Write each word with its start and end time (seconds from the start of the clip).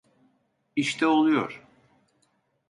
İşte 0.75 1.07
oluyor. 1.07 1.63